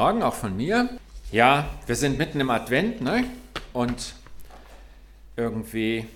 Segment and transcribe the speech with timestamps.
[0.00, 0.88] Morgen auch von mir.
[1.30, 3.24] Ja, wir sind mitten im Advent, ne?
[3.74, 4.14] Und
[5.36, 6.06] irgendwie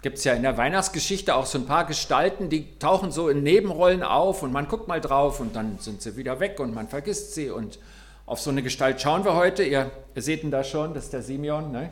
[0.00, 3.42] gibt es ja in der Weihnachtsgeschichte auch so ein paar Gestalten, die tauchen so in
[3.42, 6.88] Nebenrollen auf und man guckt mal drauf und dann sind sie wieder weg und man
[6.88, 7.50] vergisst sie.
[7.50, 7.78] Und
[8.24, 9.62] auf so eine Gestalt schauen wir heute.
[9.62, 11.90] Ihr, ihr seht ihn da schon, das ist der Simeon, ne?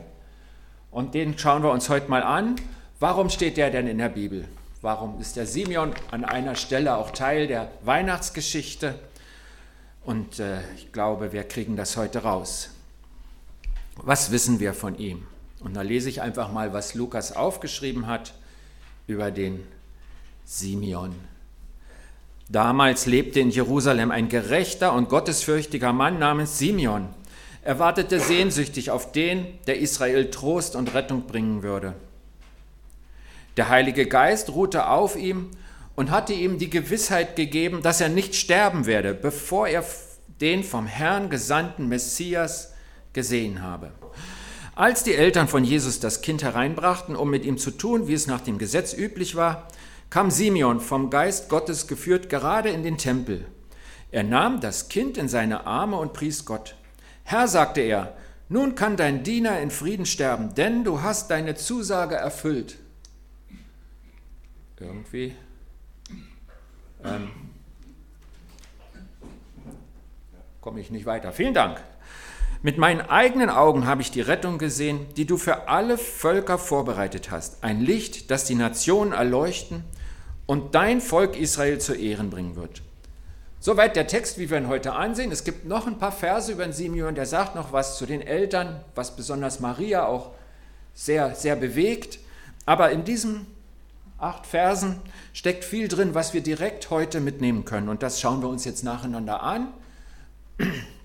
[0.89, 2.55] Und den schauen wir uns heute mal an.
[2.99, 4.47] Warum steht der denn in der Bibel?
[4.81, 8.95] Warum ist der Simeon an einer Stelle auch Teil der Weihnachtsgeschichte?
[10.03, 12.71] Und äh, ich glaube, wir kriegen das heute raus.
[13.95, 15.27] Was wissen wir von ihm?
[15.59, 18.33] Und da lese ich einfach mal, was Lukas aufgeschrieben hat
[19.05, 19.63] über den
[20.45, 21.13] Simeon.
[22.49, 27.07] Damals lebte in Jerusalem ein gerechter und gottesfürchtiger Mann namens Simeon.
[27.63, 31.93] Er wartete sehnsüchtig auf den, der Israel Trost und Rettung bringen würde.
[33.55, 35.51] Der Heilige Geist ruhte auf ihm
[36.01, 39.85] und hatte ihm die Gewissheit gegeben, dass er nicht sterben werde, bevor er
[40.41, 42.73] den vom Herrn gesandten Messias
[43.13, 43.91] gesehen habe.
[44.73, 48.25] Als die Eltern von Jesus das Kind hereinbrachten, um mit ihm zu tun, wie es
[48.25, 49.67] nach dem Gesetz üblich war,
[50.09, 53.45] kam Simeon vom Geist Gottes geführt gerade in den Tempel.
[54.09, 56.77] Er nahm das Kind in seine Arme und pries Gott.
[57.25, 58.17] Herr, sagte er,
[58.49, 62.79] nun kann dein Diener in Frieden sterben, denn du hast deine Zusage erfüllt.
[64.79, 65.35] Irgendwie
[67.03, 67.31] ähm,
[70.61, 71.31] komme ich nicht weiter.
[71.31, 71.81] Vielen Dank.
[72.63, 77.31] Mit meinen eigenen Augen habe ich die Rettung gesehen, die du für alle Völker vorbereitet
[77.31, 77.63] hast.
[77.63, 79.83] Ein Licht, das die Nationen erleuchten
[80.45, 82.83] und dein Volk Israel zu Ehren bringen wird.
[83.59, 85.31] Soweit der Text, wie wir ihn heute ansehen.
[85.31, 88.21] Es gibt noch ein paar Verse über den Simeon, der sagt noch was zu den
[88.21, 90.31] Eltern, was besonders Maria auch
[90.93, 92.19] sehr, sehr bewegt.
[92.65, 93.47] Aber in diesen
[94.21, 94.99] acht Versen
[95.33, 97.89] steckt viel drin, was wir direkt heute mitnehmen können.
[97.89, 99.67] Und das schauen wir uns jetzt nacheinander an.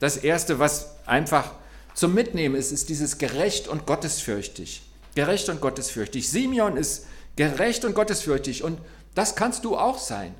[0.00, 1.52] Das Erste, was einfach
[1.94, 4.82] zum Mitnehmen ist, ist dieses gerecht und gottesfürchtig.
[5.14, 6.28] Gerecht und gottesfürchtig.
[6.28, 7.06] Simeon ist
[7.36, 8.78] gerecht und gottesfürchtig und
[9.14, 10.34] das kannst du auch sein.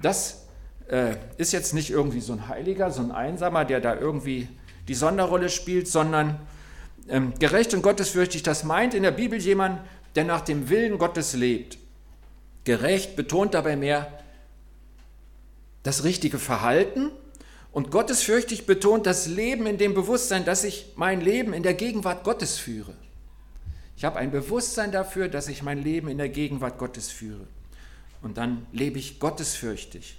[0.00, 0.46] Das
[0.88, 4.48] äh, ist jetzt nicht irgendwie so ein Heiliger, so ein Einsamer, der da irgendwie
[4.86, 6.38] die Sonderrolle spielt, sondern
[7.08, 9.80] ähm, gerecht und gottesfürchtig, das meint in der Bibel jemand,
[10.16, 11.78] der nach dem Willen Gottes lebt.
[12.64, 14.12] Gerecht betont dabei mehr
[15.82, 17.12] das richtige Verhalten
[17.70, 22.24] und gottesfürchtig betont das Leben in dem Bewusstsein, dass ich mein Leben in der Gegenwart
[22.24, 22.94] Gottes führe.
[23.96, 27.46] Ich habe ein Bewusstsein dafür, dass ich mein Leben in der Gegenwart Gottes führe.
[28.22, 30.18] Und dann lebe ich gottesfürchtig.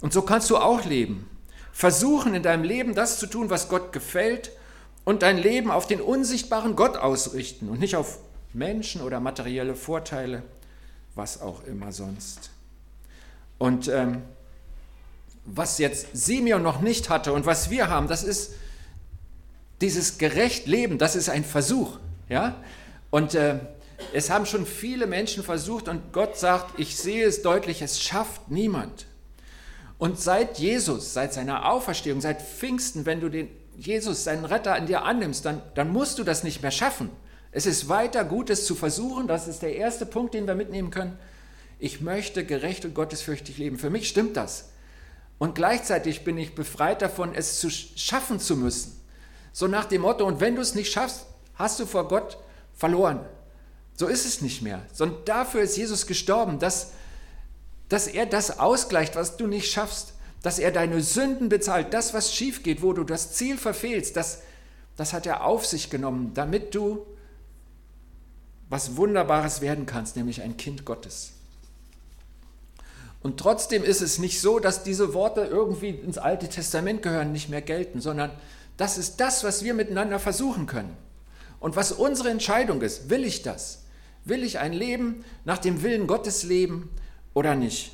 [0.00, 1.28] Und so kannst du auch leben.
[1.72, 4.50] Versuchen in deinem Leben das zu tun, was Gott gefällt
[5.04, 8.18] und dein Leben auf den unsichtbaren Gott ausrichten und nicht auf
[8.52, 10.42] Menschen oder materielle Vorteile,
[11.14, 12.50] was auch immer sonst.
[13.58, 14.22] Und ähm,
[15.44, 18.52] was jetzt Simeon noch nicht hatte und was wir haben, das ist
[19.80, 21.98] dieses gerecht Leben, das ist ein Versuch.
[22.28, 22.56] Ja?
[23.10, 23.58] Und äh,
[24.12, 28.50] es haben schon viele Menschen versucht und Gott sagt, ich sehe es deutlich, es schafft
[28.50, 29.06] niemand.
[29.98, 34.86] Und seit Jesus, seit seiner Auferstehung, seit Pfingsten, wenn du den Jesus, seinen Retter in
[34.86, 37.10] dir annimmst, dann, dann musst du das nicht mehr schaffen.
[37.52, 41.18] Es ist weiter Gutes zu versuchen, das ist der erste Punkt, den wir mitnehmen können.
[41.78, 43.78] Ich möchte gerecht und gottesfürchtig leben.
[43.78, 44.68] Für mich stimmt das.
[45.38, 49.00] Und gleichzeitig bin ich befreit davon, es zu schaffen zu müssen.
[49.52, 52.38] So nach dem Motto, und wenn du es nicht schaffst, hast du vor Gott
[52.74, 53.20] verloren.
[53.96, 54.82] So ist es nicht mehr.
[54.92, 56.92] Sondern dafür ist Jesus gestorben, dass,
[57.88, 60.14] dass er das ausgleicht, was du nicht schaffst.
[60.42, 61.92] Dass er deine Sünden bezahlt.
[61.92, 64.42] Das, was schief geht, wo du das Ziel verfehlst, das,
[64.96, 67.06] das hat er auf sich genommen, damit du
[68.70, 71.32] was Wunderbares werden kannst, nämlich ein Kind Gottes.
[73.22, 77.50] Und trotzdem ist es nicht so, dass diese Worte irgendwie ins Alte Testament gehören, nicht
[77.50, 78.30] mehr gelten, sondern
[78.78, 80.96] das ist das, was wir miteinander versuchen können.
[81.58, 83.82] Und was unsere Entscheidung ist, will ich das?
[84.24, 86.88] Will ich ein Leben nach dem Willen Gottes leben
[87.34, 87.92] oder nicht?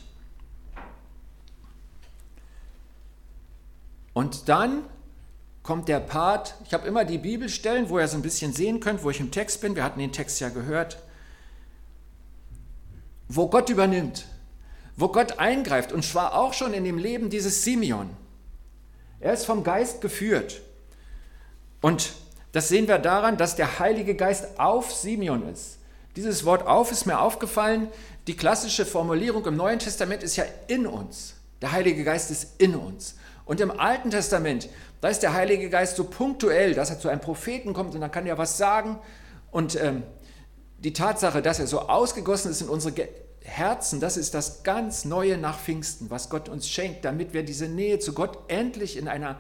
[4.13, 4.85] Und dann
[5.67, 9.03] kommt der Part, ich habe immer die Bibelstellen, wo ihr so ein bisschen sehen könnt,
[9.03, 10.99] wo ich im Text bin, wir hatten den Text ja gehört,
[13.29, 14.27] wo Gott übernimmt,
[14.97, 18.09] wo Gott eingreift und zwar auch schon in dem Leben dieses Simeon.
[19.19, 20.61] Er ist vom Geist geführt.
[21.81, 22.13] Und
[22.53, 25.79] das sehen wir daran, dass der Heilige Geist auf Simeon ist.
[26.15, 27.89] Dieses Wort auf ist mir aufgefallen.
[28.29, 31.35] Die klassische Formulierung im Neuen Testament ist ja in uns.
[31.61, 33.17] Der Heilige Geist ist in uns.
[33.47, 34.69] Und im Alten Testament
[35.01, 38.11] da ist der Heilige Geist so punktuell, dass er zu einem Propheten kommt und dann
[38.11, 38.99] kann er was sagen.
[39.51, 40.03] Und ähm,
[40.79, 43.09] die Tatsache, dass er so ausgegossen ist in unsere
[43.43, 47.69] Herzen, das ist das ganz Neue nach Pfingsten, was Gott uns schenkt, damit wir diese
[47.69, 49.39] Nähe zu Gott endlich in einer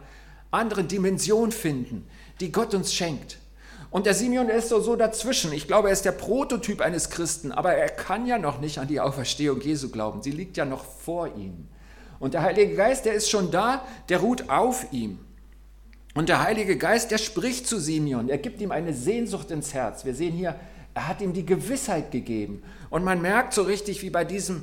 [0.50, 2.06] anderen Dimension finden,
[2.40, 3.38] die Gott uns schenkt.
[3.90, 5.52] Und der Simeon ist so, so dazwischen.
[5.52, 8.88] Ich glaube, er ist der Prototyp eines Christen, aber er kann ja noch nicht an
[8.88, 10.22] die Auferstehung Jesu glauben.
[10.22, 11.68] Sie liegt ja noch vor ihm.
[12.18, 15.18] Und der Heilige Geist, der ist schon da, der ruht auf ihm.
[16.14, 20.04] Und der Heilige Geist, der spricht zu Simeon, er gibt ihm eine Sehnsucht ins Herz.
[20.04, 20.58] Wir sehen hier,
[20.94, 22.62] er hat ihm die Gewissheit gegeben.
[22.88, 24.62] Und man merkt so richtig, wie bei diesem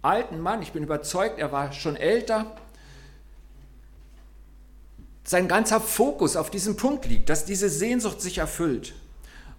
[0.00, 2.56] alten Mann, ich bin überzeugt, er war schon älter,
[5.24, 8.94] sein ganzer Fokus auf diesem Punkt liegt, dass diese Sehnsucht sich erfüllt.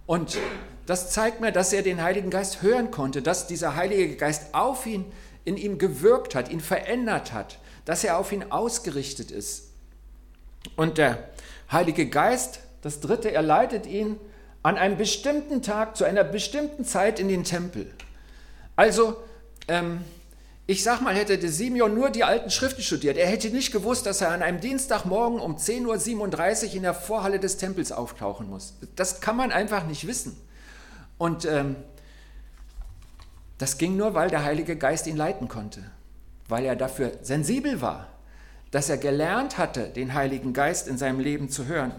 [0.06, 0.38] Und
[0.86, 4.86] das zeigt mir, dass er den Heiligen Geist hören konnte, dass dieser Heilige Geist auf
[4.86, 5.04] ihn,
[5.48, 9.70] in ihm gewirkt hat, ihn verändert hat, dass er auf ihn ausgerichtet ist.
[10.76, 11.30] Und der
[11.72, 14.16] Heilige Geist, das dritte, er leitet ihn
[14.62, 17.90] an einem bestimmten Tag, zu einer bestimmten Zeit in den Tempel.
[18.76, 19.16] Also,
[19.68, 20.02] ähm,
[20.66, 24.04] ich sag mal, hätte der Simeon nur die alten Schriften studiert, er hätte nicht gewusst,
[24.04, 28.74] dass er an einem Dienstagmorgen um 10.37 Uhr in der Vorhalle des Tempels auftauchen muss.
[28.94, 30.36] Das kann man einfach nicht wissen.
[31.16, 31.76] Und ähm,
[33.58, 35.82] das ging nur, weil der Heilige Geist ihn leiten konnte,
[36.48, 38.08] weil er dafür sensibel war,
[38.70, 41.92] dass er gelernt hatte, den Heiligen Geist in seinem Leben zu hören.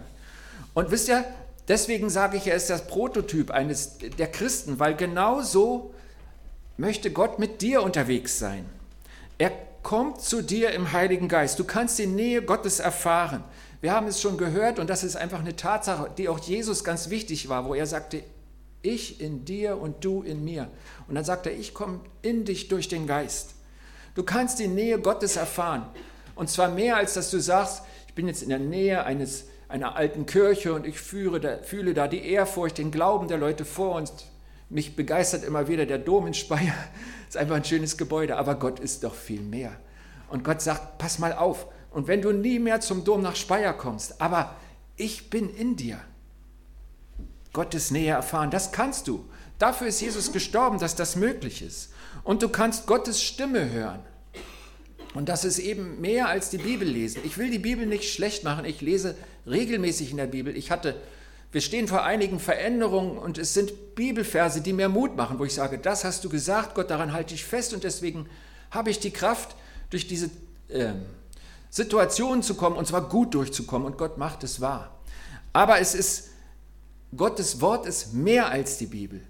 [0.72, 1.24] Und wisst ihr,
[1.68, 5.94] deswegen sage ich, er ist das Prototyp eines der Christen, weil genau so
[6.76, 8.64] möchte Gott mit dir unterwegs sein.
[9.36, 9.52] Er
[9.82, 11.58] kommt zu dir im Heiligen Geist.
[11.58, 13.44] Du kannst die Nähe Gottes erfahren.
[13.80, 17.10] Wir haben es schon gehört und das ist einfach eine Tatsache, die auch Jesus ganz
[17.10, 18.22] wichtig war, wo er sagte,
[18.82, 20.70] ich in dir und du in mir.
[21.08, 23.54] Und dann sagt er, ich komme in dich durch den Geist.
[24.14, 25.86] Du kannst die Nähe Gottes erfahren.
[26.34, 29.96] Und zwar mehr, als dass du sagst, ich bin jetzt in der Nähe eines, einer
[29.96, 30.98] alten Kirche und ich
[31.40, 34.12] da, fühle da die Ehrfurcht, den Glauben der Leute vor uns
[34.70, 36.74] mich begeistert immer wieder der Dom in Speyer.
[37.28, 39.72] ist einfach ein schönes Gebäude, aber Gott ist doch viel mehr.
[40.28, 41.66] Und Gott sagt, pass mal auf.
[41.90, 44.54] Und wenn du nie mehr zum Dom nach Speyer kommst, aber
[44.96, 46.00] ich bin in dir.
[47.52, 49.24] Gottes Nähe erfahren, das kannst du.
[49.58, 51.90] Dafür ist Jesus gestorben, dass das möglich ist.
[52.24, 54.00] Und du kannst Gottes Stimme hören.
[55.14, 57.22] Und das ist eben mehr als die Bibel lesen.
[57.24, 58.64] Ich will die Bibel nicht schlecht machen.
[58.64, 59.16] Ich lese
[59.46, 60.56] regelmäßig in der Bibel.
[60.56, 60.94] Ich hatte
[61.52, 65.54] wir stehen vor einigen Veränderungen und es sind Bibelverse, die mir Mut machen, wo ich
[65.54, 68.28] sage, das hast du gesagt, Gott, daran halte ich fest und deswegen
[68.70, 69.56] habe ich die Kraft,
[69.90, 70.30] durch diese
[70.68, 70.92] äh,
[71.68, 74.96] Situationen zu kommen und zwar gut durchzukommen und Gott macht es wahr.
[75.52, 76.29] Aber es ist,
[77.16, 79.20] Gottes Wort ist mehr als die Bibel.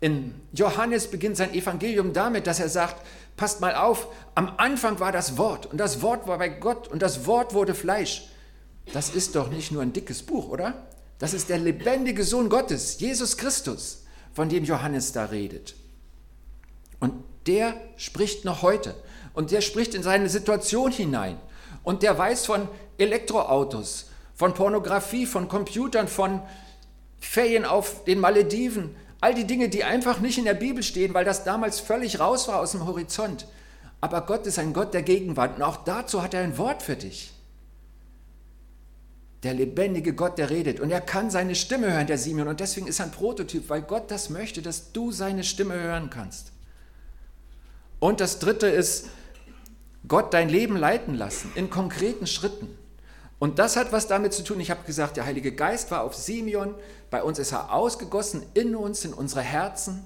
[0.00, 3.04] In Johannes beginnt sein Evangelium damit, dass er sagt,
[3.36, 7.02] passt mal auf, am Anfang war das Wort und das Wort war bei Gott und
[7.02, 8.28] das Wort wurde Fleisch.
[8.92, 10.74] Das ist doch nicht nur ein dickes Buch, oder?
[11.18, 15.74] Das ist der lebendige Sohn Gottes, Jesus Christus, von dem Johannes da redet.
[16.98, 17.12] Und
[17.46, 18.94] der spricht noch heute.
[19.34, 21.38] Und der spricht in seine Situation hinein.
[21.82, 26.42] Und der weiß von Elektroautos, von Pornografie, von Computern, von
[27.20, 28.96] Ferien auf den Malediven.
[29.20, 32.48] All die Dinge, die einfach nicht in der Bibel stehen, weil das damals völlig raus
[32.48, 33.46] war aus dem Horizont.
[34.00, 35.56] Aber Gott ist ein Gott der Gegenwart.
[35.56, 37.32] Und auch dazu hat er ein Wort für dich
[39.42, 40.80] der lebendige Gott, der redet.
[40.80, 42.48] Und er kann seine Stimme hören, der Simeon.
[42.48, 46.10] Und deswegen ist er ein Prototyp, weil Gott das möchte, dass du seine Stimme hören
[46.10, 46.52] kannst.
[48.00, 49.08] Und das Dritte ist,
[50.06, 52.68] Gott dein Leben leiten lassen, in konkreten Schritten.
[53.40, 54.60] Und das hat was damit zu tun.
[54.60, 56.74] Ich habe gesagt, der Heilige Geist war auf Simeon,
[57.10, 60.04] bei uns ist er ausgegossen, in uns, in unsere Herzen.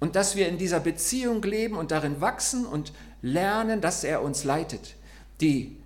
[0.00, 4.42] Und dass wir in dieser Beziehung leben und darin wachsen und lernen, dass er uns
[4.42, 4.96] leitet.
[5.40, 5.80] Die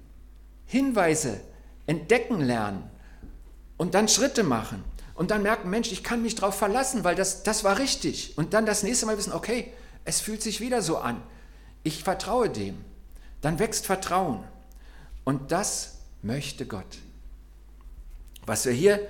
[0.65, 1.39] Hinweise,
[1.87, 2.91] entdecken lernen
[3.77, 4.83] und dann Schritte machen
[5.15, 8.37] und dann merken, Mensch, ich kann mich darauf verlassen, weil das, das war richtig.
[8.37, 9.73] Und dann das nächste Mal wissen, okay,
[10.05, 11.23] es fühlt sich wieder so an.
[11.83, 12.85] Ich vertraue dem.
[13.43, 14.43] Dann wächst Vertrauen.
[15.25, 15.96] Und das
[16.27, 16.99] möchte Gott.
[18.45, 19.01] Was wir hier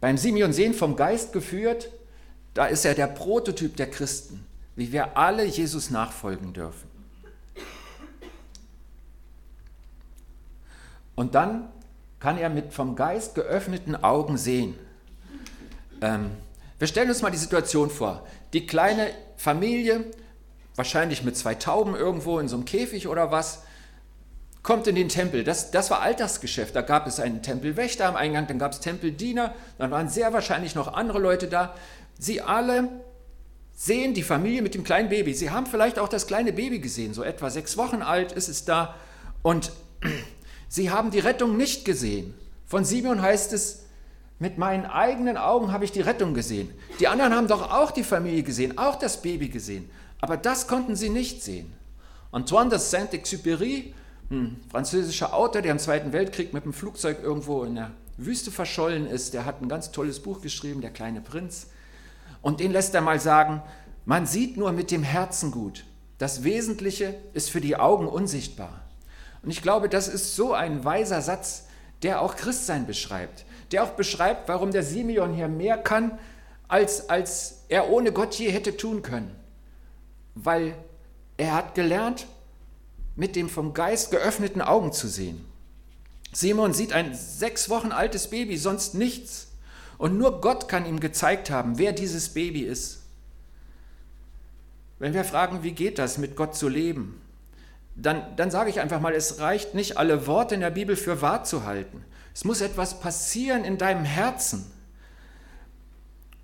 [0.00, 1.90] beim Simeon sehen, vom Geist geführt,
[2.54, 4.44] da ist er der Prototyp der Christen,
[4.76, 6.88] wie wir alle Jesus nachfolgen dürfen.
[11.14, 11.68] Und dann
[12.18, 14.74] kann er mit vom Geist geöffneten Augen sehen.
[16.00, 16.30] Ähm,
[16.78, 18.26] wir stellen uns mal die Situation vor.
[18.54, 20.06] Die kleine Familie,
[20.76, 23.62] wahrscheinlich mit zwei Tauben irgendwo in so einem Käfig oder was,
[24.62, 25.44] kommt in den Tempel.
[25.44, 26.74] Das, das war Alltagsgeschäft.
[26.76, 30.74] Da gab es einen Tempelwächter am Eingang, dann gab es Tempeldiener, dann waren sehr wahrscheinlich
[30.74, 31.74] noch andere Leute da.
[32.18, 32.88] Sie alle
[33.74, 35.32] sehen die Familie mit dem kleinen Baby.
[35.32, 38.64] Sie haben vielleicht auch das kleine Baby gesehen, so etwa sechs Wochen alt ist es
[38.64, 38.94] da.
[39.42, 39.72] Und
[40.68, 42.34] Sie haben die Rettung nicht gesehen.
[42.66, 43.86] Von Simeon heißt es,
[44.38, 46.72] mit meinen eigenen Augen habe ich die Rettung gesehen.
[47.00, 49.90] Die anderen haben doch auch die Familie gesehen, auch das Baby gesehen.
[50.20, 51.72] Aber das konnten sie nicht sehen.
[52.30, 53.92] Antoine de Saint-Exupéry,
[54.30, 59.06] ein französischer Autor, der im Zweiten Weltkrieg mit dem Flugzeug irgendwo in der Wüste verschollen
[59.06, 61.68] ist, der hat ein ganz tolles Buch geschrieben, Der kleine Prinz.
[62.42, 63.62] Und den lässt er mal sagen,
[64.04, 65.84] man sieht nur mit dem Herzen gut.
[66.18, 68.82] Das Wesentliche ist für die Augen unsichtbar.
[69.42, 71.66] Und ich glaube, das ist so ein weiser Satz,
[72.02, 73.44] der auch Christsein beschreibt.
[73.72, 76.18] Der auch beschreibt, warum der Simeon hier mehr kann,
[76.68, 79.34] als, als er ohne Gott je hätte tun können.
[80.34, 80.74] Weil
[81.36, 82.26] er hat gelernt,
[83.16, 85.44] mit dem vom Geist geöffneten Augen zu sehen.
[86.32, 89.48] Simon sieht ein sechs Wochen altes Baby, sonst nichts.
[89.98, 93.00] Und nur Gott kann ihm gezeigt haben, wer dieses Baby ist.
[94.98, 97.20] Wenn wir fragen, wie geht das, mit Gott zu leben,
[97.96, 101.20] dann, dann sage ich einfach mal, es reicht nicht, alle Worte in der Bibel für
[101.20, 102.04] wahr zu halten.
[102.32, 104.70] Es muss etwas passieren in deinem Herzen.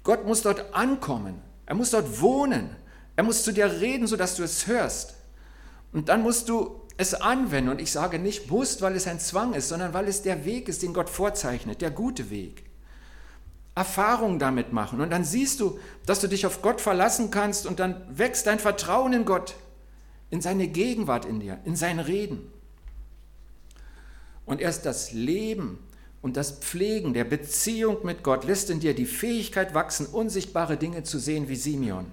[0.02, 1.40] Gott muss dort ankommen.
[1.64, 2.70] Er muss dort wohnen.
[3.14, 5.14] Er muss zu dir reden, sodass du es hörst.
[5.96, 7.70] Und dann musst du es anwenden.
[7.70, 10.68] Und ich sage nicht musst, weil es ein Zwang ist, sondern weil es der Weg
[10.68, 12.64] ist, den Gott vorzeichnet, der gute Weg.
[13.74, 15.00] Erfahrung damit machen.
[15.00, 18.58] Und dann siehst du, dass du dich auf Gott verlassen kannst und dann wächst dein
[18.58, 19.54] Vertrauen in Gott,
[20.28, 22.52] in seine Gegenwart in dir, in sein Reden.
[24.44, 25.78] Und erst das Leben
[26.20, 31.04] und das Pflegen der Beziehung mit Gott lässt in dir die Fähigkeit wachsen, unsichtbare Dinge
[31.04, 32.04] zu sehen wie Simeon.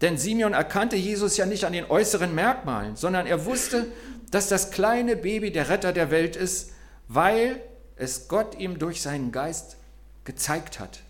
[0.00, 3.86] Denn Simeon erkannte Jesus ja nicht an den äußeren Merkmalen, sondern er wusste,
[4.30, 6.70] dass das kleine Baby der Retter der Welt ist,
[7.08, 7.60] weil
[7.96, 9.76] es Gott ihm durch seinen Geist
[10.24, 11.00] gezeigt hat.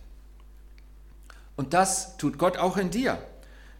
[1.56, 3.18] Und das tut Gott auch in dir,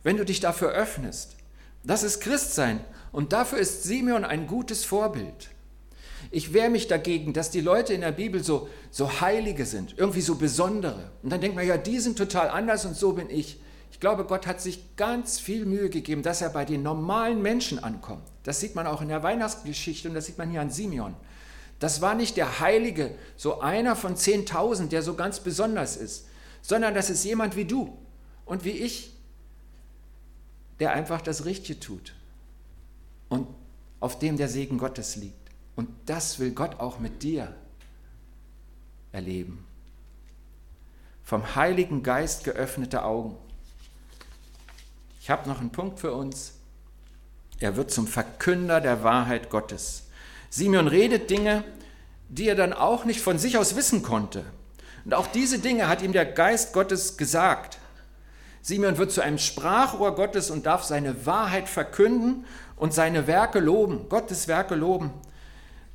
[0.03, 1.37] wenn du dich dafür öffnest.
[1.85, 2.81] Das ist Christsein
[3.13, 5.51] und dafür ist Simeon ein gutes Vorbild.
[6.31, 10.21] Ich wehre mich dagegen, dass die Leute in der Bibel so, so Heilige sind, irgendwie
[10.21, 11.13] so Besondere.
[11.23, 13.61] Und dann denkt man, ja, die sind total anders und so bin ich.
[13.99, 17.83] Ich glaube, Gott hat sich ganz viel Mühe gegeben, dass er bei den normalen Menschen
[17.83, 18.23] ankommt.
[18.45, 21.17] Das sieht man auch in der Weihnachtsgeschichte und das sieht man hier an Simeon.
[21.81, 26.29] Das war nicht der Heilige, so einer von 10.000, der so ganz besonders ist,
[26.63, 27.99] sondern das ist jemand wie du
[28.45, 29.13] und wie ich,
[30.79, 32.15] der einfach das Richtige tut
[33.29, 33.49] und
[33.99, 35.51] auf dem der Segen Gottes liegt.
[35.75, 37.53] Und das will Gott auch mit dir
[39.11, 39.67] erleben.
[41.25, 43.37] Vom Heiligen Geist geöffnete Augen.
[45.29, 46.55] Ich habe noch einen Punkt für uns.
[47.61, 50.05] Er wird zum Verkünder der Wahrheit Gottes.
[50.49, 51.65] Simeon redet Dinge,
[52.31, 54.43] die er dann auch nicht von sich aus wissen konnte.
[55.05, 57.77] Und auch diese Dinge hat ihm der Geist Gottes gesagt.
[58.63, 64.09] Simeon wird zu einem Sprachrohr Gottes und darf seine Wahrheit verkünden und seine Werke loben,
[64.09, 65.11] Gottes Werke loben,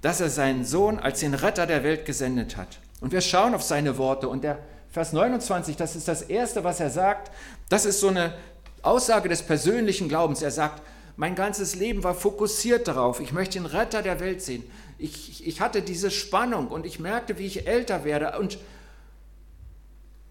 [0.02, 2.78] dass er seinen Sohn als den Retter der Welt gesendet hat.
[3.02, 4.60] Und wir schauen auf seine Worte und der
[4.92, 7.32] Vers 29, das ist das Erste, was er sagt.
[7.68, 8.36] Das ist so eine
[8.84, 10.42] Aussage des persönlichen Glaubens.
[10.42, 10.84] Er sagt,
[11.16, 13.20] mein ganzes Leben war fokussiert darauf.
[13.20, 14.64] Ich möchte den Retter der Welt sehen.
[14.98, 18.38] Ich, ich hatte diese Spannung und ich merkte, wie ich älter werde.
[18.38, 18.58] Und,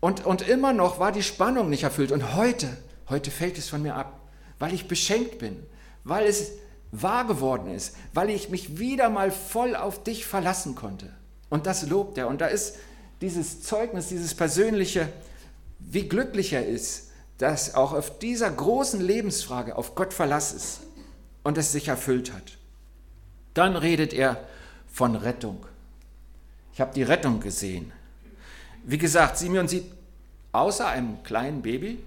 [0.01, 2.13] und, und immer noch war die Spannung nicht erfüllt.
[2.13, 2.69] Und heute,
[3.09, 4.21] heute fällt es von mir ab,
[4.59, 5.57] weil ich beschenkt bin,
[6.05, 6.53] weil es
[6.91, 11.11] wahr geworden ist, weil ich mich wieder mal voll auf dich verlassen konnte.
[11.49, 12.29] Und das lobt er.
[12.29, 12.77] Und da ist
[13.23, 15.09] dieses Zeugnis, dieses persönliche,
[15.79, 17.12] wie glücklich er ist
[17.43, 20.83] dass auch auf dieser großen Lebensfrage auf Gott Verlass ist
[21.43, 22.57] und es sich erfüllt hat.
[23.53, 24.45] Dann redet er
[24.87, 25.67] von Rettung.
[26.73, 27.91] Ich habe die Rettung gesehen.
[28.85, 29.87] Wie gesagt, Simeon sieht
[30.53, 31.99] außer einem kleinen Baby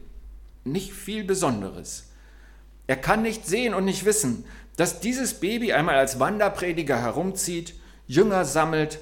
[0.64, 2.06] nicht viel Besonderes.
[2.88, 4.46] Er kann nicht sehen und nicht wissen,
[4.78, 7.74] dass dieses Baby einmal als Wanderprediger herumzieht,
[8.08, 9.00] Jünger sammelt,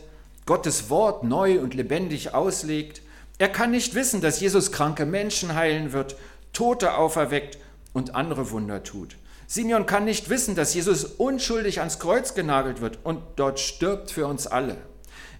[0.47, 3.03] Gottes Wort neu und lebendig auslegt,
[3.37, 6.15] er kann nicht wissen, dass Jesus kranke Menschen heilen wird,
[6.53, 7.57] Tote auferweckt
[7.93, 9.17] und andere Wunder tut.
[9.47, 14.27] Simeon kann nicht wissen, dass Jesus unschuldig ans Kreuz genagelt wird und dort stirbt für
[14.27, 14.77] uns alle.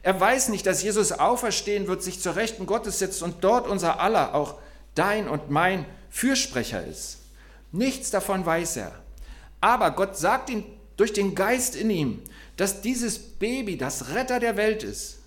[0.01, 3.99] Er weiß nicht, dass Jesus auferstehen wird, sich zur Rechten Gottes setzt und dort unser
[4.01, 4.59] aller, auch
[4.95, 7.19] dein und mein Fürsprecher ist.
[7.71, 8.91] Nichts davon weiß er.
[9.61, 10.65] Aber Gott sagt ihm
[10.97, 12.21] durch den Geist in ihm,
[12.57, 15.19] dass dieses Baby das Retter der Welt ist,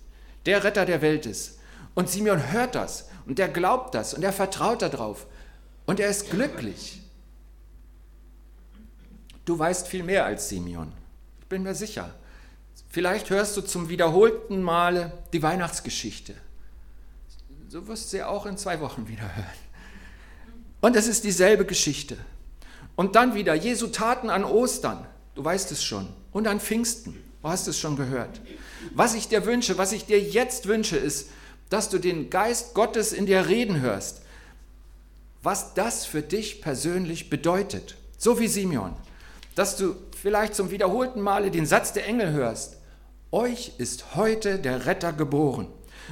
[0.45, 1.56] der Retter der Welt ist.
[1.97, 5.25] Und Simeon hört das und er glaubt das und er vertraut darauf
[5.87, 7.01] und er ist glücklich.
[9.45, 10.93] Du weißt viel mehr als Simeon.
[11.39, 12.13] Ich bin mir sicher.
[12.87, 16.35] Vielleicht hörst du zum wiederholten Male die Weihnachtsgeschichte.
[17.71, 19.47] Du wirst sie auch in zwei Wochen wieder hören.
[20.81, 22.15] Und es ist dieselbe Geschichte.
[22.95, 25.07] Und dann wieder Jesu Taten an Ostern.
[25.33, 26.07] Du weißt es schon.
[26.31, 27.15] Und an Pfingsten.
[27.41, 28.39] Du hast es schon gehört.
[28.93, 31.31] Was ich dir wünsche, was ich dir jetzt wünsche, ist,
[31.69, 34.21] dass du den Geist Gottes in dir reden hörst.
[35.43, 37.95] was das für dich persönlich bedeutet.
[38.17, 38.93] So wie Simeon,
[39.55, 42.77] dass du vielleicht zum wiederholten Male den Satz der Engel hörst,
[43.31, 45.67] euch ist heute der Retter geboren.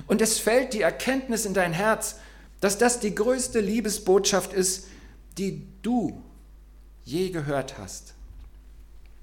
[0.07, 2.15] Und es fällt die Erkenntnis in dein Herz,
[2.61, 4.87] dass das die größte Liebesbotschaft ist,
[5.37, 6.21] die du
[7.03, 8.13] je gehört hast.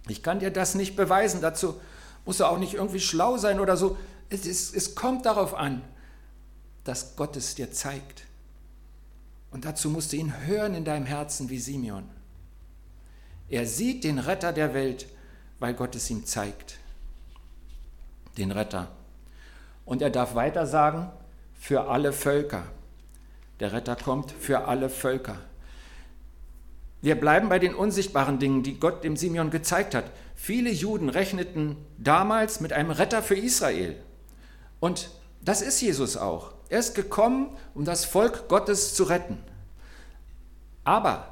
[0.09, 1.81] Ich kann dir das nicht beweisen, dazu
[2.25, 3.97] musst du auch nicht irgendwie schlau sein oder so.
[4.29, 5.83] Es, ist, es kommt darauf an,
[6.85, 8.25] dass Gott es dir zeigt.
[9.51, 12.09] Und dazu musst du ihn hören in deinem Herzen wie Simeon.
[13.49, 15.07] Er sieht den Retter der Welt,
[15.59, 16.79] weil Gott es ihm zeigt.
[18.39, 18.91] Den Retter.
[19.85, 21.11] Und er darf weiter sagen,
[21.53, 22.65] für alle Völker.
[23.61, 25.39] Der Retter kommt für alle Völker.
[27.03, 30.11] Wir bleiben bei den unsichtbaren Dingen, die Gott dem Simeon gezeigt hat.
[30.35, 33.97] Viele Juden rechneten damals mit einem Retter für Israel.
[34.81, 35.11] Und
[35.41, 36.55] das ist Jesus auch.
[36.73, 39.37] Er ist gekommen, um das Volk Gottes zu retten.
[40.85, 41.29] Aber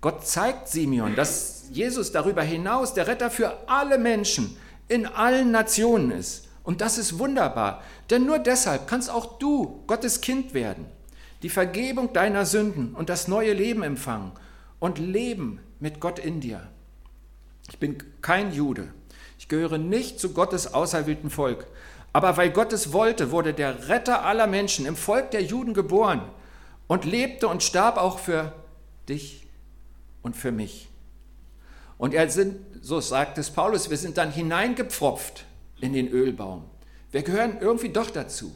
[0.00, 4.56] Gott zeigt Simeon, dass Jesus darüber hinaus der Retter für alle Menschen
[4.88, 6.48] in allen Nationen ist.
[6.64, 10.86] Und das ist wunderbar, denn nur deshalb kannst auch du Gottes Kind werden,
[11.44, 14.32] die Vergebung deiner Sünden und das neue Leben empfangen
[14.80, 16.66] und leben mit Gott in dir.
[17.70, 18.92] Ich bin kein Jude.
[19.38, 21.68] Ich gehöre nicht zu Gottes auserwählten Volk.
[22.18, 26.20] Aber weil Gott es wollte, wurde der Retter aller Menschen im Volk der Juden geboren
[26.88, 28.52] und lebte und starb auch für
[29.08, 29.46] dich
[30.22, 30.88] und für mich.
[31.96, 35.44] Und er sind, so sagt es Paulus, wir sind dann hineingepfropft
[35.80, 36.64] in den Ölbaum.
[37.12, 38.52] Wir gehören irgendwie doch dazu,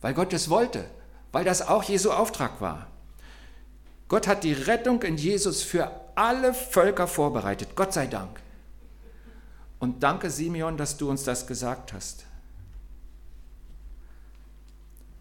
[0.00, 0.86] weil Gott es wollte,
[1.32, 2.86] weil das auch Jesu Auftrag war.
[4.08, 7.76] Gott hat die Rettung in Jesus für alle Völker vorbereitet.
[7.76, 8.40] Gott sei Dank.
[9.78, 12.24] Und danke, Simeon, dass du uns das gesagt hast.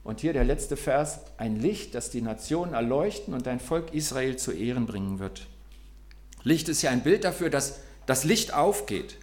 [0.03, 4.37] Und hier der letzte Vers, ein Licht, das die Nationen erleuchten und dein Volk Israel
[4.37, 5.47] zu Ehren bringen wird.
[6.43, 9.17] Licht ist ja ein Bild dafür, dass das Licht aufgeht,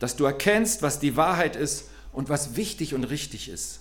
[0.00, 3.80] dass du erkennst, was die Wahrheit ist und was wichtig und richtig ist.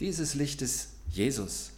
[0.00, 1.70] Dieses Licht ist Jesus.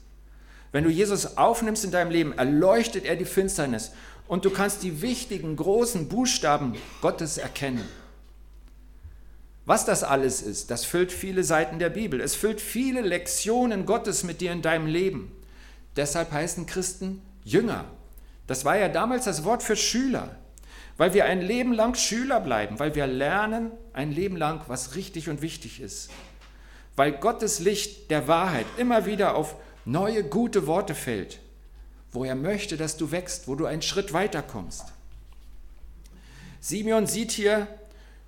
[0.72, 3.92] Wenn du Jesus aufnimmst in deinem Leben, erleuchtet er die Finsternis
[4.26, 7.86] und du kannst die wichtigen, großen Buchstaben Gottes erkennen.
[9.66, 12.20] Was das alles ist, das füllt viele Seiten der Bibel.
[12.20, 15.32] Es füllt viele Lektionen Gottes mit dir in deinem Leben.
[15.96, 17.84] Deshalb heißen Christen Jünger.
[18.46, 20.36] Das war ja damals das Wort für Schüler,
[20.98, 25.28] weil wir ein Leben lang Schüler bleiben, weil wir lernen ein Leben lang, was richtig
[25.28, 26.10] und wichtig ist.
[26.94, 31.40] Weil Gottes Licht der Wahrheit immer wieder auf neue, gute Worte fällt,
[32.12, 34.84] wo er möchte, dass du wächst, wo du einen Schritt weiterkommst.
[36.60, 37.66] Simeon sieht hier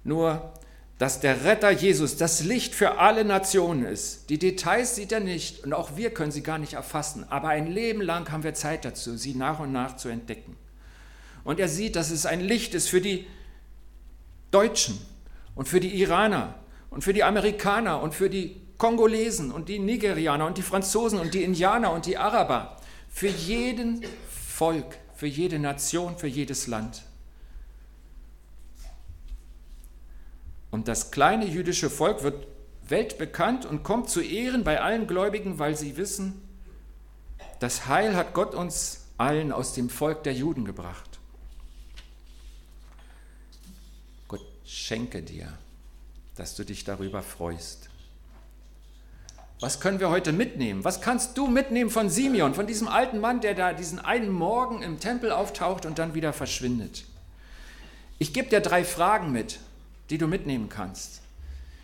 [0.03, 0.53] nur,
[0.99, 4.29] dass der Retter Jesus das Licht für alle Nationen ist.
[4.31, 7.69] Die Details sieht er nicht und auch wir können sie gar nicht erfassen, aber ein
[7.69, 10.57] Leben lang haben wir Zeit dazu, sie nach und nach zu entdecken.
[11.45, 13.27] Und er sieht, dass es ein Licht ist für die
[14.51, 14.99] Deutschen
[15.55, 16.55] und für die Iraner
[16.91, 21.33] und für die Amerikaner und für die Kongolesen und die Nigerianer und die Franzosen und
[21.33, 22.77] die Indianer und die Araber.
[23.09, 27.03] Für jeden Volk, für jede Nation, für jedes Land.
[30.79, 32.47] Und das kleine jüdische Volk wird
[32.89, 36.41] weltbekannt und kommt zu Ehren bei allen Gläubigen, weil sie wissen,
[37.59, 41.19] das Heil hat Gott uns allen aus dem Volk der Juden gebracht.
[44.29, 45.53] Gott schenke dir,
[46.37, 47.91] dass du dich darüber freust.
[49.59, 50.85] Was können wir heute mitnehmen?
[50.85, 54.85] Was kannst du mitnehmen von Simeon, von diesem alten Mann, der da diesen einen Morgen
[54.85, 57.05] im Tempel auftaucht und dann wieder verschwindet?
[58.21, 59.59] Ich gebe dir drei Fragen mit,
[60.11, 61.21] die du mitnehmen kannst.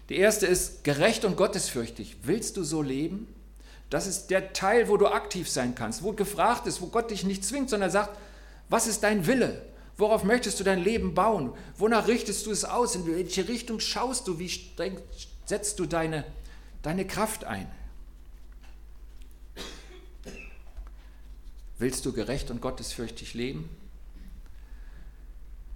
[0.09, 2.17] Die erste ist gerecht und gottesfürchtig.
[2.23, 3.27] Willst du so leben?
[3.91, 7.25] Das ist der Teil, wo du aktiv sein kannst, wo gefragt ist, wo Gott dich
[7.25, 8.19] nicht zwingt, sondern sagt,
[8.69, 9.63] was ist dein Wille?
[9.97, 11.53] Worauf möchtest du dein Leben bauen?
[11.79, 12.97] Wonach richtest du es aus?
[12.97, 14.39] In welche Richtung schaust du?
[14.39, 14.51] Wie
[15.47, 16.25] setzt du deine
[16.85, 17.67] deine Kraft ein.
[21.79, 23.69] Willst du gerecht und gottesfürchtig leben?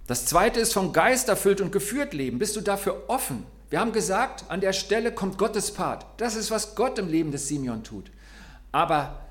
[0.09, 2.39] Das zweite ist vom Geist erfüllt und geführt leben.
[2.39, 3.45] Bist du dafür offen?
[3.69, 6.03] Wir haben gesagt, an der Stelle kommt Gottes Part.
[6.17, 8.09] Das ist, was Gott im Leben des Simeon tut.
[8.71, 9.27] Aber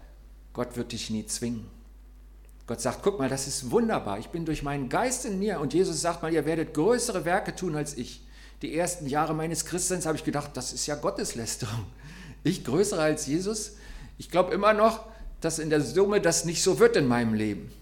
[0.53, 1.67] Gott wird dich nie zwingen.
[2.69, 4.21] Gott sagt, guck mal, das ist wunderbar.
[4.21, 5.59] Ich bin durch meinen Geist in mir.
[5.59, 8.23] Und Jesus sagt mal, ihr werdet größere Werke tun als ich
[8.63, 11.87] die ersten Jahre meines Christseins habe ich gedacht, das ist ja Gotteslästerung.
[12.45, 13.73] Ich größer als Jesus.
[14.17, 15.07] Ich glaube immer noch,
[15.41, 17.73] dass in der Summe das nicht so wird in meinem Leben.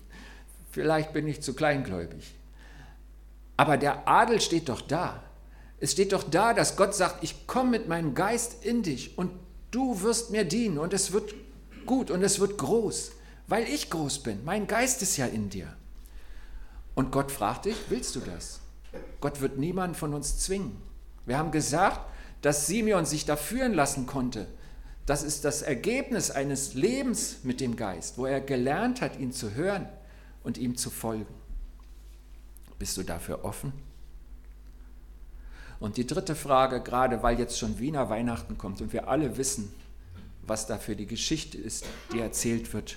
[0.70, 2.35] Vielleicht bin ich zu kleingläubig.
[3.56, 5.22] Aber der Adel steht doch da.
[5.78, 9.30] Es steht doch da, dass Gott sagt, ich komme mit meinem Geist in dich und
[9.70, 11.34] du wirst mir dienen und es wird
[11.84, 13.12] gut und es wird groß,
[13.46, 14.44] weil ich groß bin.
[14.44, 15.68] Mein Geist ist ja in dir.
[16.94, 18.60] Und Gott fragt dich, willst du das?
[19.20, 20.80] Gott wird niemanden von uns zwingen.
[21.26, 22.00] Wir haben gesagt,
[22.40, 24.46] dass Simeon sich da führen lassen konnte.
[25.04, 29.54] Das ist das Ergebnis eines Lebens mit dem Geist, wo er gelernt hat, ihn zu
[29.54, 29.88] hören
[30.42, 31.26] und ihm zu folgen.
[32.78, 33.72] Bist du dafür offen?
[35.78, 39.72] Und die dritte Frage, gerade weil jetzt schon Wiener Weihnachten kommt und wir alle wissen,
[40.42, 42.96] was da für die Geschichte ist, die erzählt wird,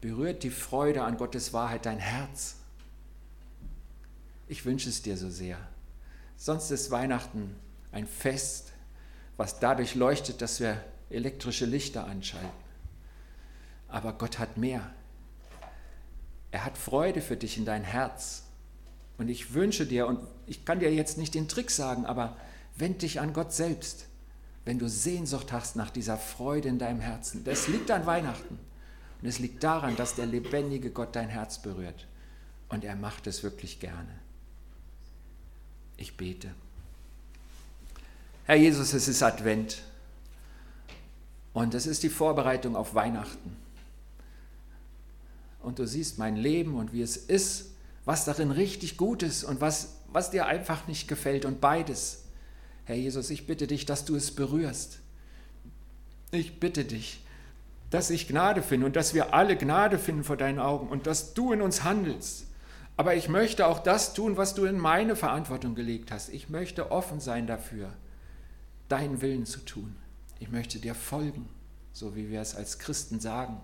[0.00, 2.56] berührt die Freude an Gottes Wahrheit dein Herz?
[4.48, 5.58] Ich wünsche es dir so sehr.
[6.36, 7.56] Sonst ist Weihnachten
[7.92, 8.72] ein Fest,
[9.36, 12.50] was dadurch leuchtet, dass wir elektrische Lichter anschalten.
[13.88, 14.90] Aber Gott hat mehr.
[16.50, 18.44] Er hat Freude für dich in dein Herz.
[19.18, 22.36] Und ich wünsche dir, und ich kann dir jetzt nicht den Trick sagen, aber
[22.76, 24.06] wend dich an Gott selbst,
[24.64, 27.44] wenn du Sehnsucht hast nach dieser Freude in deinem Herzen.
[27.44, 28.58] Das liegt an Weihnachten.
[29.22, 32.06] Und es liegt daran, dass der lebendige Gott dein Herz berührt.
[32.68, 34.18] Und er macht es wirklich gerne.
[35.96, 36.52] Ich bete.
[38.44, 39.82] Herr Jesus, es ist Advent.
[41.54, 43.56] Und es ist die Vorbereitung auf Weihnachten.
[45.66, 47.72] Und du siehst mein Leben und wie es ist,
[48.04, 52.22] was darin richtig gut ist und was, was dir einfach nicht gefällt und beides.
[52.84, 55.00] Herr Jesus, ich bitte dich, dass du es berührst.
[56.30, 57.20] Ich bitte dich,
[57.90, 61.34] dass ich Gnade finde und dass wir alle Gnade finden vor deinen Augen und dass
[61.34, 62.44] du in uns handelst.
[62.96, 66.28] Aber ich möchte auch das tun, was du in meine Verantwortung gelegt hast.
[66.28, 67.92] Ich möchte offen sein dafür,
[68.88, 69.96] deinen Willen zu tun.
[70.38, 71.48] Ich möchte dir folgen,
[71.92, 73.60] so wie wir es als Christen sagen.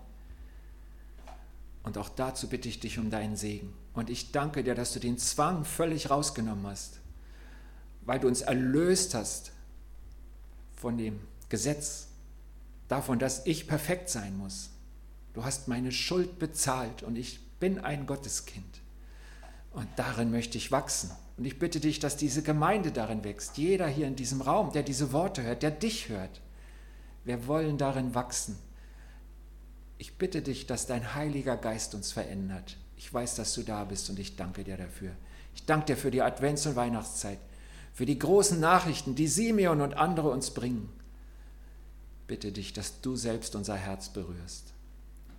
[1.83, 3.73] Und auch dazu bitte ich dich um deinen Segen.
[3.93, 6.99] Und ich danke dir, dass du den Zwang völlig rausgenommen hast,
[8.05, 9.51] weil du uns erlöst hast
[10.75, 11.19] von dem
[11.49, 12.07] Gesetz,
[12.87, 14.69] davon, dass ich perfekt sein muss.
[15.33, 18.81] Du hast meine Schuld bezahlt und ich bin ein Gotteskind.
[19.71, 21.11] Und darin möchte ich wachsen.
[21.37, 23.57] Und ich bitte dich, dass diese Gemeinde darin wächst.
[23.57, 26.41] Jeder hier in diesem Raum, der diese Worte hört, der dich hört.
[27.23, 28.59] Wir wollen darin wachsen.
[29.97, 32.77] Ich bitte dich, dass dein Heiliger Geist uns verändert.
[32.97, 35.11] Ich weiß, dass du da bist und ich danke dir dafür.
[35.55, 37.39] Ich danke dir für die Advents- und Weihnachtszeit,
[37.93, 40.89] für die großen Nachrichten, die Simeon und andere uns bringen.
[42.27, 44.73] Bitte dich, dass du selbst unser Herz berührst.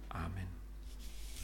[0.08, 0.53] Amen.